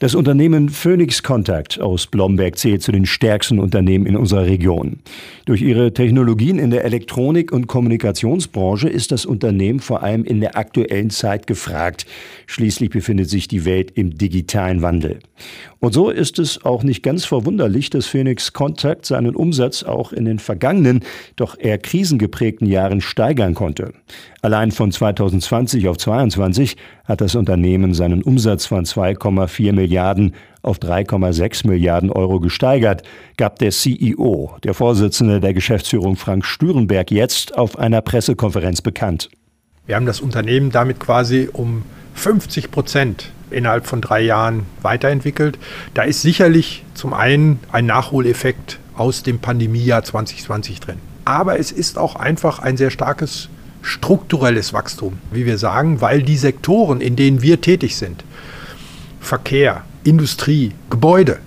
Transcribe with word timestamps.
Das 0.00 0.14
Unternehmen 0.14 0.70
Phoenix 0.70 1.22
Contact 1.22 1.78
aus 1.78 2.06
Blomberg 2.06 2.56
zählt 2.56 2.82
zu 2.82 2.90
den 2.90 3.04
stärksten 3.04 3.58
Unternehmen 3.58 4.06
in 4.06 4.16
unserer 4.16 4.46
Region. 4.46 5.00
Durch 5.44 5.60
ihre 5.60 5.92
Technologien 5.92 6.58
in 6.58 6.70
der 6.70 6.86
Elektronik- 6.86 7.52
und 7.52 7.66
Kommunikationsbranche 7.66 8.88
ist 8.88 9.12
das 9.12 9.26
Unternehmen 9.26 9.78
vor 9.78 10.02
allem 10.02 10.24
in 10.24 10.40
der 10.40 10.56
aktuellen 10.56 11.10
Zeit 11.10 11.46
gefragt. 11.46 12.06
Schließlich 12.46 12.88
befindet 12.88 13.28
sich 13.28 13.46
die 13.46 13.66
Welt 13.66 13.90
im 13.90 14.16
digitalen 14.16 14.80
Wandel. 14.80 15.18
Und 15.80 15.92
so 15.92 16.08
ist 16.08 16.38
es 16.38 16.64
auch 16.64 16.82
nicht 16.82 17.02
ganz 17.02 17.26
verwunderlich, 17.26 17.90
dass 17.90 18.06
Phoenix 18.06 18.54
Contact 18.54 19.04
seinen 19.04 19.34
Umsatz 19.34 19.82
auch 19.82 20.12
in 20.12 20.24
den 20.24 20.38
vergangenen, 20.38 21.00
doch 21.36 21.58
eher 21.58 21.76
krisengeprägten 21.76 22.66
Jahren 22.66 23.02
steigern 23.02 23.54
konnte. 23.54 23.92
Allein 24.42 24.70
von 24.70 24.92
2020 24.92 25.88
auf 25.88 25.98
2022 25.98 26.76
hat 27.04 27.20
das 27.20 27.34
Unternehmen 27.34 27.92
seinen 27.92 28.22
Umsatz 28.22 28.66
von 28.66 28.84
2,4 28.84 29.72
Milliarden 29.90 30.36
auf 30.62 30.78
3,6 30.78 31.66
Milliarden 31.66 32.10
Euro 32.10 32.38
gesteigert, 32.38 33.02
gab 33.36 33.58
der 33.58 33.70
CEO, 33.72 34.54
der 34.62 34.74
Vorsitzende 34.74 35.40
der 35.40 35.52
Geschäftsführung 35.52 36.16
Frank 36.16 36.44
Stürenberg, 36.44 37.10
jetzt 37.10 37.58
auf 37.58 37.76
einer 37.76 38.00
Pressekonferenz 38.00 38.82
bekannt. 38.82 39.30
Wir 39.86 39.96
haben 39.96 40.06
das 40.06 40.20
Unternehmen 40.20 40.70
damit 40.70 41.00
quasi 41.00 41.48
um 41.52 41.82
50 42.14 42.70
Prozent 42.70 43.32
innerhalb 43.50 43.86
von 43.86 44.00
drei 44.00 44.20
Jahren 44.20 44.66
weiterentwickelt. 44.82 45.58
Da 45.94 46.02
ist 46.02 46.22
sicherlich 46.22 46.84
zum 46.94 47.12
einen 47.12 47.58
ein 47.72 47.86
Nachholeffekt 47.86 48.78
aus 48.94 49.24
dem 49.24 49.40
Pandemiejahr 49.40 50.04
2020 50.04 50.78
drin. 50.78 50.98
Aber 51.24 51.58
es 51.58 51.72
ist 51.72 51.98
auch 51.98 52.14
einfach 52.14 52.60
ein 52.60 52.76
sehr 52.76 52.90
starkes 52.90 53.48
strukturelles 53.82 54.72
Wachstum, 54.72 55.18
wie 55.32 55.46
wir 55.46 55.58
sagen, 55.58 56.00
weil 56.00 56.22
die 56.22 56.36
Sektoren, 56.36 57.00
in 57.00 57.16
denen 57.16 57.42
wir 57.42 57.60
tätig 57.60 57.96
sind, 57.96 58.24
Verkehr, 59.20 59.84
Industrie, 60.04 60.72
Gebäude, 60.88 61.38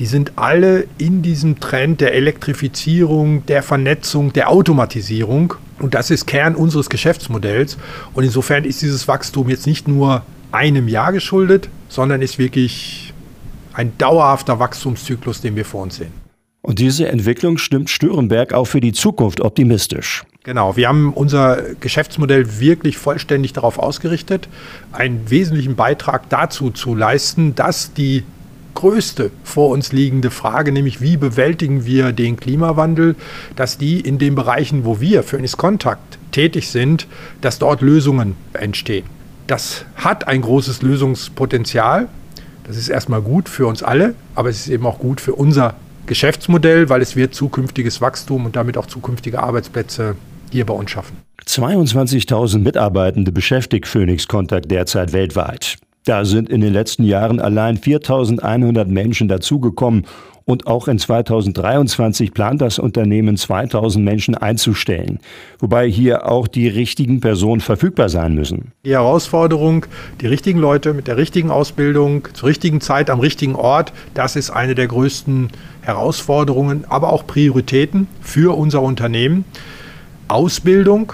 die 0.00 0.06
sind 0.06 0.32
alle 0.36 0.86
in 0.96 1.20
diesem 1.20 1.60
Trend 1.60 2.00
der 2.00 2.14
Elektrifizierung, 2.14 3.44
der 3.44 3.62
Vernetzung, 3.62 4.32
der 4.32 4.48
Automatisierung. 4.48 5.54
Und 5.78 5.92
das 5.94 6.10
ist 6.10 6.26
Kern 6.26 6.54
unseres 6.54 6.88
Geschäftsmodells. 6.88 7.76
Und 8.14 8.24
insofern 8.24 8.64
ist 8.64 8.80
dieses 8.80 9.08
Wachstum 9.08 9.50
jetzt 9.50 9.66
nicht 9.66 9.88
nur 9.88 10.22
einem 10.52 10.88
Jahr 10.88 11.12
geschuldet, 11.12 11.68
sondern 11.90 12.22
ist 12.22 12.38
wirklich 12.38 13.12
ein 13.74 13.92
dauerhafter 13.98 14.58
Wachstumszyklus, 14.58 15.42
den 15.42 15.54
wir 15.54 15.66
vor 15.66 15.82
uns 15.82 15.96
sehen. 15.96 16.12
Und 16.62 16.78
diese 16.78 17.08
Entwicklung 17.08 17.58
stimmt 17.58 17.88
Störenberg 17.88 18.52
auch 18.52 18.66
für 18.66 18.80
die 18.80 18.92
Zukunft 18.92 19.40
optimistisch. 19.40 20.24
Genau, 20.42 20.76
wir 20.76 20.88
haben 20.88 21.12
unser 21.12 21.62
Geschäftsmodell 21.80 22.60
wirklich 22.60 22.98
vollständig 22.98 23.52
darauf 23.52 23.78
ausgerichtet, 23.78 24.48
einen 24.92 25.30
wesentlichen 25.30 25.76
Beitrag 25.76 26.28
dazu 26.28 26.70
zu 26.70 26.94
leisten, 26.94 27.54
dass 27.54 27.92
die 27.92 28.24
größte 28.74 29.30
vor 29.44 29.70
uns 29.70 29.92
liegende 29.92 30.30
Frage, 30.30 30.72
nämlich 30.72 31.00
wie 31.00 31.16
bewältigen 31.16 31.84
wir 31.84 32.12
den 32.12 32.36
Klimawandel, 32.36 33.16
dass 33.56 33.78
die 33.78 34.00
in 34.00 34.18
den 34.18 34.34
Bereichen, 34.34 34.84
wo 34.84 35.00
wir 35.00 35.22
für 35.22 35.36
Phoenix 35.36 35.56
Kontakt 35.56 36.18
tätig 36.32 36.70
sind, 36.70 37.06
dass 37.40 37.58
dort 37.58 37.82
Lösungen 37.82 38.36
entstehen. 38.52 39.04
Das 39.46 39.84
hat 39.96 40.28
ein 40.28 40.42
großes 40.42 40.82
Lösungspotenzial. 40.82 42.08
Das 42.64 42.76
ist 42.76 42.88
erstmal 42.88 43.20
gut 43.20 43.48
für 43.48 43.66
uns 43.66 43.82
alle, 43.82 44.14
aber 44.34 44.48
es 44.48 44.60
ist 44.60 44.68
eben 44.68 44.86
auch 44.86 44.98
gut 44.98 45.20
für 45.20 45.34
unser 45.34 45.74
Geschäftsmodell, 46.10 46.88
weil 46.88 47.02
es 47.02 47.14
wird 47.14 47.36
zukünftiges 47.36 48.00
Wachstum 48.00 48.44
und 48.44 48.56
damit 48.56 48.76
auch 48.76 48.86
zukünftige 48.86 49.40
Arbeitsplätze 49.40 50.16
hier 50.50 50.66
bei 50.66 50.74
uns 50.74 50.90
schaffen. 50.90 51.16
22.000 51.46 52.58
Mitarbeitende 52.58 53.30
beschäftigt 53.30 53.86
Phoenix 53.86 54.26
Kontakt 54.26 54.72
derzeit 54.72 55.12
weltweit. 55.12 55.76
Da 56.04 56.24
sind 56.24 56.48
in 56.50 56.62
den 56.62 56.72
letzten 56.72 57.04
Jahren 57.04 57.38
allein 57.38 57.78
4.100 57.78 58.86
Menschen 58.86 59.28
dazugekommen 59.28 60.04
und 60.50 60.66
auch 60.66 60.88
in 60.88 60.98
2023 60.98 62.34
plant 62.34 62.60
das 62.60 62.80
Unternehmen 62.80 63.36
2000 63.36 64.04
Menschen 64.04 64.34
einzustellen, 64.34 65.20
wobei 65.60 65.88
hier 65.88 66.28
auch 66.28 66.48
die 66.48 66.66
richtigen 66.66 67.20
Personen 67.20 67.60
verfügbar 67.60 68.08
sein 68.08 68.34
müssen. 68.34 68.72
Die 68.84 68.90
Herausforderung, 68.90 69.86
die 70.20 70.26
richtigen 70.26 70.58
Leute 70.58 70.92
mit 70.92 71.06
der 71.06 71.16
richtigen 71.16 71.52
Ausbildung 71.52 72.26
zur 72.32 72.48
richtigen 72.48 72.80
Zeit 72.80 73.10
am 73.10 73.20
richtigen 73.20 73.54
Ort, 73.54 73.92
das 74.14 74.34
ist 74.34 74.50
eine 74.50 74.74
der 74.74 74.88
größten 74.88 75.50
Herausforderungen, 75.82 76.84
aber 76.88 77.12
auch 77.12 77.26
Prioritäten 77.28 78.08
für 78.20 78.56
unser 78.58 78.82
Unternehmen. 78.82 79.44
Ausbildung 80.26 81.12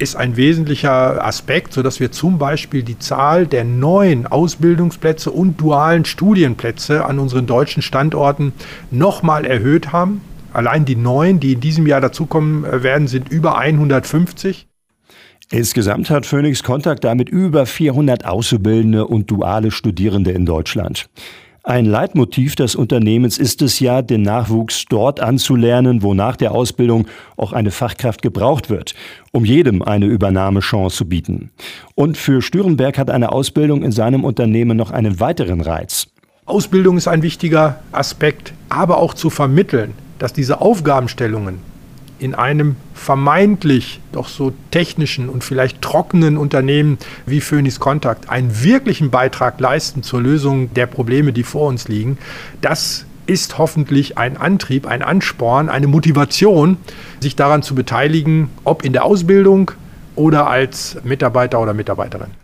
ist 0.00 0.16
ein 0.16 0.36
wesentlicher 0.36 1.24
Aspekt, 1.24 1.74
sodass 1.74 2.00
wir 2.00 2.10
zum 2.10 2.38
Beispiel 2.38 2.82
die 2.82 2.98
Zahl 2.98 3.46
der 3.46 3.64
neuen 3.64 4.26
Ausbildungsplätze 4.26 5.30
und 5.30 5.60
dualen 5.60 6.04
Studienplätze 6.04 7.04
an 7.04 7.18
unseren 7.18 7.46
deutschen 7.46 7.82
Standorten 7.82 8.52
nochmal 8.90 9.44
erhöht 9.44 9.92
haben. 9.92 10.22
Allein 10.52 10.84
die 10.84 10.96
neuen, 10.96 11.38
die 11.38 11.52
in 11.52 11.60
diesem 11.60 11.86
Jahr 11.86 12.00
dazukommen 12.00 12.64
äh, 12.64 12.82
werden, 12.82 13.08
sind 13.08 13.28
über 13.30 13.58
150. 13.58 14.66
Insgesamt 15.52 16.10
hat 16.10 16.26
Phoenix 16.26 16.62
Kontakt 16.62 17.04
damit 17.04 17.28
über 17.28 17.66
400 17.66 18.24
Auszubildende 18.24 19.06
und 19.06 19.30
duale 19.30 19.70
Studierende 19.70 20.30
in 20.30 20.46
Deutschland. 20.46 21.10
Ein 21.62 21.84
Leitmotiv 21.84 22.54
des 22.54 22.74
Unternehmens 22.74 23.36
ist 23.36 23.60
es 23.60 23.80
ja, 23.80 24.00
den 24.00 24.22
Nachwuchs 24.22 24.86
dort 24.88 25.20
anzulernen, 25.20 26.02
wo 26.02 26.14
nach 26.14 26.36
der 26.36 26.52
Ausbildung 26.52 27.06
auch 27.36 27.52
eine 27.52 27.70
Fachkraft 27.70 28.22
gebraucht 28.22 28.70
wird, 28.70 28.94
um 29.30 29.44
jedem 29.44 29.82
eine 29.82 30.06
Übernahmechance 30.06 30.96
zu 30.96 31.06
bieten. 31.06 31.50
Und 31.94 32.16
für 32.16 32.40
Stürenberg 32.40 32.96
hat 32.96 33.10
eine 33.10 33.32
Ausbildung 33.32 33.82
in 33.82 33.92
seinem 33.92 34.24
Unternehmen 34.24 34.78
noch 34.78 34.90
einen 34.90 35.20
weiteren 35.20 35.60
Reiz. 35.60 36.06
Ausbildung 36.46 36.96
ist 36.96 37.08
ein 37.08 37.22
wichtiger 37.22 37.80
Aspekt, 37.92 38.54
aber 38.70 38.96
auch 38.96 39.12
zu 39.12 39.28
vermitteln, 39.28 39.92
dass 40.18 40.32
diese 40.32 40.62
Aufgabenstellungen 40.62 41.58
in 42.20 42.34
einem 42.34 42.76
vermeintlich 42.94 44.00
doch 44.12 44.28
so 44.28 44.52
technischen 44.70 45.28
und 45.28 45.42
vielleicht 45.42 45.80
trockenen 45.80 46.36
Unternehmen 46.36 46.98
wie 47.26 47.40
Phoenix 47.40 47.80
Contact 47.80 48.28
einen 48.28 48.62
wirklichen 48.62 49.10
Beitrag 49.10 49.58
leisten 49.58 50.02
zur 50.02 50.20
Lösung 50.20 50.72
der 50.74 50.86
Probleme, 50.86 51.32
die 51.32 51.42
vor 51.42 51.66
uns 51.68 51.88
liegen, 51.88 52.18
das 52.60 53.06
ist 53.26 53.58
hoffentlich 53.58 54.18
ein 54.18 54.36
Antrieb, 54.36 54.86
ein 54.86 55.02
Ansporn, 55.02 55.68
eine 55.68 55.86
Motivation, 55.86 56.76
sich 57.20 57.36
daran 57.36 57.62
zu 57.62 57.74
beteiligen, 57.74 58.50
ob 58.64 58.84
in 58.84 58.92
der 58.92 59.04
Ausbildung 59.04 59.70
oder 60.16 60.48
als 60.48 60.98
Mitarbeiter 61.04 61.60
oder 61.60 61.72
Mitarbeiterin. 61.72 62.39